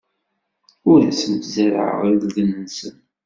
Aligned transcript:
Ur 0.91 0.99
asen-zerrɛeɣ 1.11 1.99
irden-nsen. 2.11 2.95